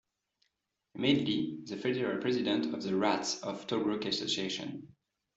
Madeley, 0.95 1.59
the 1.65 1.77
Federal 1.77 2.19
President 2.19 2.73
of 2.73 2.81
the 2.81 2.95
"Rats 2.95 3.39
of 3.43 3.67
Tobruk 3.67 4.07
Association". 4.07 4.91